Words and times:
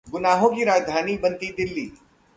गुनाहों 0.07 0.49
की 0.49 0.63
राजधानी 0.63 1.17
बनती 1.17 1.51
दिल्ली 1.51 1.91